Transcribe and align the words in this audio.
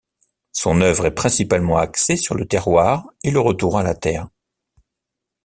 Son 0.51 0.81
œuvre 0.81 1.05
est 1.05 1.13
principalement 1.13 1.77
axée 1.77 2.17
sur 2.17 2.33
le 2.33 2.47
terroir 2.47 3.05
et 3.23 3.29
le 3.29 3.39
retour 3.39 3.77
à 3.77 3.83
la 3.83 3.93
terre. 3.93 4.29